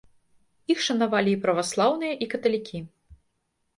Іх 0.73 0.79
шанавалі 0.85 1.31
і 1.37 1.39
праваслаўныя, 1.45 2.13
і 2.27 2.31
каталікі. 2.33 2.77